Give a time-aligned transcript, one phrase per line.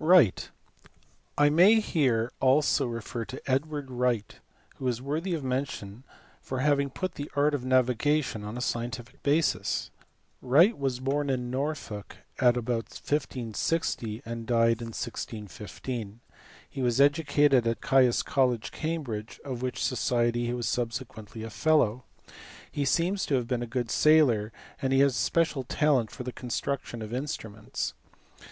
[0.00, 0.50] Wright*.
[1.38, 4.40] I may here also refer to Edward Wright,
[4.78, 6.02] who is worthy of mention
[6.42, 9.92] for having put the art of navigation on a scientific basis.
[10.42, 16.18] Wright was born in Norfolk about 1560, and died in 1615.
[16.68, 21.50] He was educated at Caius College, Cam bridge, of which society he was subsequently a
[21.50, 22.02] fellow.
[22.68, 24.52] He seems to have been a good sailor
[24.82, 27.94] and he had a special talent for the construction of instruments.